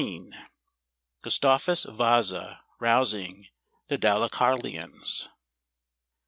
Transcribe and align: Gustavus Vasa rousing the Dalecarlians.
Gustavus 1.21 1.83
Vasa 1.83 2.63
rousing 2.79 3.49
the 3.87 3.99
Dalecarlians. 3.99 5.27